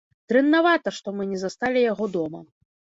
[0.31, 2.47] Дрэннавата, што мы не засталі яго дома.